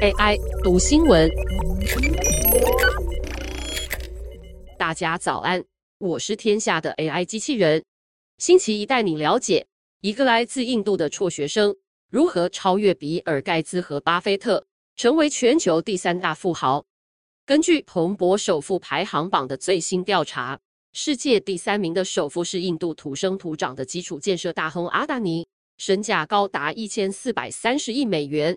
[0.00, 1.28] AI 读新闻，
[4.78, 5.64] 大家早安，
[5.98, 7.84] 我是天下的 AI 机器人。
[8.36, 9.66] 星期一带你了解
[10.00, 11.74] 一个来自印度的辍学生
[12.10, 16.84] 如何超越比尔盖茨和巴菲特，成为全球第三大富豪。
[17.44, 20.60] 根据彭博首富排行榜的最新调查，
[20.92, 28.56] 世界第三名的首富是印度土生土长的基础建设大亨阿达尼，身价高达一千四百三十亿美元。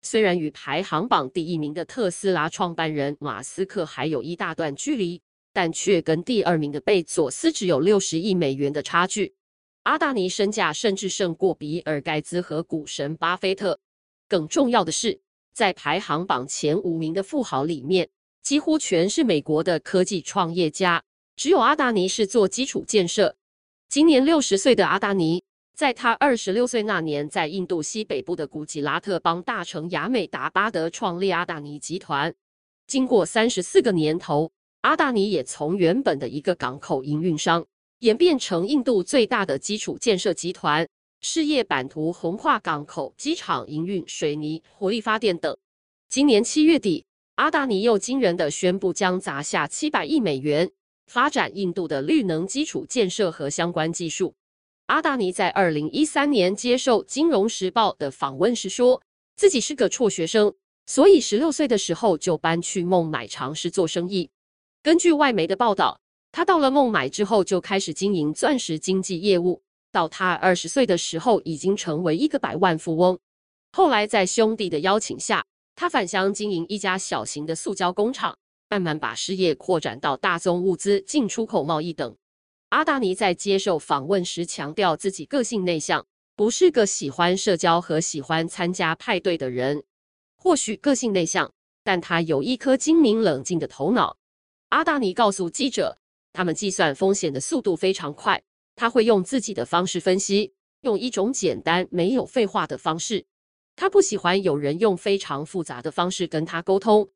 [0.00, 5.20] 虽然与排行榜第一名的特斯拉创办人马斯克还有一大段距离，
[5.52, 9.34] 但却跟第二名的贝佐斯只有六十亿美元的差距。
[9.82, 13.80] 阿达尼身价甚至胜过比尔盖茨和股神巴菲特。
[14.28, 15.20] 更重要的是，
[15.52, 18.08] 在排行榜前五名的富豪里面，
[18.42, 21.02] 几乎全是美国的科技创业家，
[21.34, 23.36] 只有阿达尼是做基础建设。
[23.88, 25.42] 今年六十岁的阿达尼。
[25.78, 32.34] 在他二十六岁那年，在印度西北部的古吉拉特邦大城雅美达巴德创立阿达尼集团。
[32.88, 37.64] 经过三十四个年头，阿达尼也从原本的一个港口营运商，
[38.00, 40.88] 演变成印度最大的基础建设集团，
[41.20, 45.56] 事业版图横跨港口、机场营运、水泥、火力发电等。
[46.08, 47.04] 今年七月底，
[47.36, 50.72] 阿达尼又惊人的宣布将砸下七百亿美元，
[51.06, 54.34] 发展印度的绿能基础建设和相关技术。
[54.88, 59.02] 阿达尼在二零一三年接受《金融时报》的访问时说，
[59.36, 60.54] 自己是个辍学生，
[60.86, 64.30] 所以十六岁的时候就搬去孟买尝试做生意。
[64.82, 66.00] 根据外媒的报道，
[66.32, 69.60] 他到了孟买之后就开始经营钻石经纪业务，
[69.92, 73.18] 到他二十岁的时候已经成为一个百万富翁。
[73.72, 75.44] 后来在兄弟的邀请下，
[75.76, 78.34] 他返乡经营一家小型的塑胶工厂，
[78.70, 82.16] 慢慢把事业扩展到大宗物资进出口贸易等。
[82.70, 89.84] 阿达尼在接受访问时强调，自己个性内向，不是个喜欢社交和喜欢参加派对的人。
[90.36, 91.50] 或许个性内向，
[91.82, 94.18] 但他有一颗精明冷静的头脑。
[94.68, 95.98] 阿达尼告诉记者，
[96.34, 98.42] 他们计算风险的速度非常快，
[98.76, 103.24] 他会用自己的方式分析，用一种简单、没有废话的方式。
[103.76, 107.08] 他不喜欢有人用非常复杂的方式跟他沟通。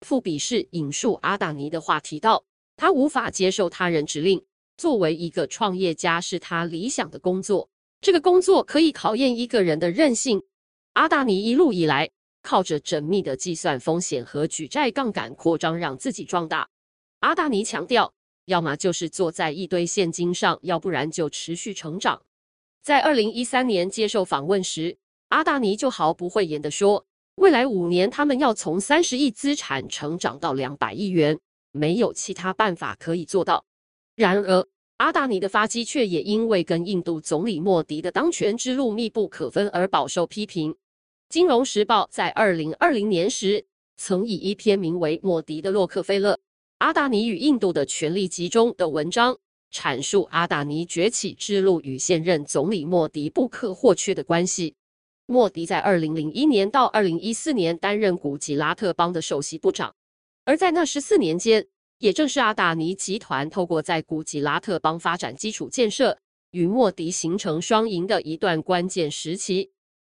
[0.00, 2.44] 富比士引述阿达尼的话提到，
[2.76, 4.44] 他无法接受他人指令。
[4.76, 7.68] 作为一个创业家，是他理想的工作。
[8.00, 10.42] 这个工作可以考验一个人的韧性。
[10.92, 12.10] 阿达尼一路以来
[12.42, 16.68] 靠着缜密的计算风险和举债杠杆扩张，让自己壮大。
[17.20, 18.12] 阿达尼强调，
[18.44, 22.22] 要么就是坐在一堆现金上，要不然就持续成长。
[22.82, 24.98] 在二零一三年接受访问时，
[25.30, 27.04] 阿达尼就毫不讳言地说，
[27.36, 31.38] 未来五年他们要从三十亿资产成长到两百亿元，
[31.72, 33.64] 没有其他办法可以做到。
[34.16, 34.66] 然而，
[34.96, 40.72] 阿达尼的发迹却也因为跟印度总理莫迪的当权之路密不可分而饱受批评。
[41.28, 43.66] 《金融时报》在二零二零年时
[43.98, 46.40] 曾以一篇名为《莫迪的洛克菲勒：
[46.78, 49.36] 阿达尼与印度的权力集中》的文章，
[49.70, 54.76] 阐述阿达尼崛起之路与现任总理莫迪不可或缺的关系。
[55.26, 59.94] 莫迪在二零零一年到二零一四年担任古吉拉特邦的首席部长，
[60.46, 61.66] 而在那十四年间，
[61.98, 66.18] 也正是阿达尼集团透过在古吉拉特邦发展基础建设，
[66.50, 69.70] 与莫迪形成双赢的一段关键时期。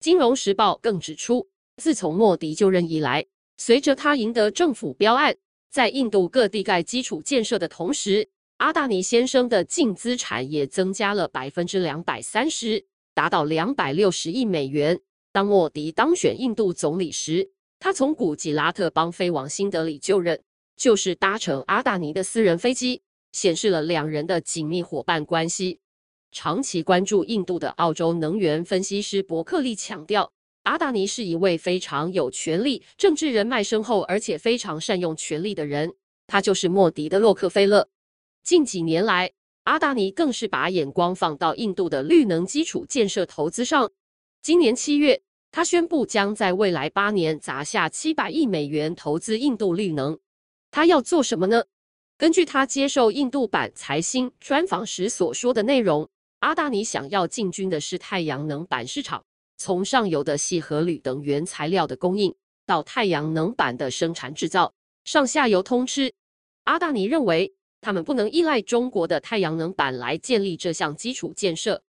[0.00, 3.26] 金融时报更指出，自从莫迪就任以来，
[3.58, 5.36] 随着他赢得政府标案，
[5.70, 14.98] 在印度各地盖基础建设的同时，阿达尼先生的净资产也增加了百分之两百三十，达到两百六十亿美元。
[15.30, 20.42] 当莫迪当选印度总理时，他从古吉拉特邦飞往新德里就任。
[20.76, 25.80] 就是搭乘阿达尼的私人飞机，显示了两人的紧密伙伴关系。
[26.30, 30.32] 长期关注印度的澳洲能源分析师伯克利强调，
[30.64, 35.94] 阿达尼是一位非常有权力、政治人脉深厚，而且非常善用权力的人。
[36.26, 37.88] 他就是莫迪的洛克菲勒。
[38.42, 39.32] 近几年来，
[39.62, 43.90] 阿达尼更是把眼光放到印度的绿能基础建设投资上。
[44.42, 50.18] 今年七月，他宣布将在未来八年砸下七百亿美元投资印度绿能。
[50.70, 51.64] 他要做什么呢？
[52.18, 56.08] 根据他接受印度版财新专访时所说的内容，
[56.40, 59.24] 阿达尼想要进军的是太阳能板市场，
[59.56, 62.34] 从上游的细和铝等原材料的供应，
[62.66, 64.74] 到太阳能板的生产制造，
[65.04, 66.12] 上下游通吃。
[66.64, 71.82] 阿达尼认为，他们不能依赖中国的太阳能板来建立这项基础建设。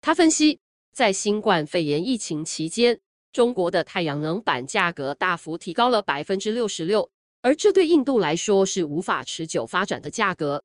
[0.00, 0.58] 他分析，
[0.92, 2.98] 在新冠肺炎疫情期间，
[3.32, 7.11] 中国的太阳能板价格大幅提高了百分之六十六。
[7.42, 10.62] 而这对印度来说是无法持久发展的价格。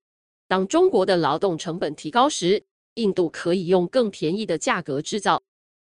[0.47, 2.63] 当中国的劳动成本提高时，
[2.94, 5.41] 印度可以用更便宜的价格制造，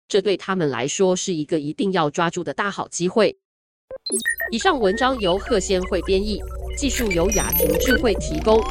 [0.08, 3.38] 这对他们来说是一个一定要抓住的大好机会。
[4.52, 6.40] 以上文章由贺先会编译，
[6.78, 8.62] 技术由雅婷智慧提供。